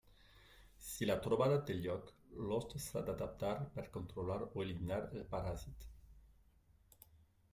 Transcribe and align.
Si 0.85 1.07
la 1.09 1.17
trobada 1.25 1.57
té 1.65 1.75
lloc, 1.81 2.07
l'hoste 2.47 2.81
s'ha 2.85 3.03
d'adaptar 3.09 3.53
per 3.75 3.85
controlar 3.97 4.39
o 4.47 4.65
eliminar 4.65 4.99
el 5.19 5.27
paràsit. 5.35 5.87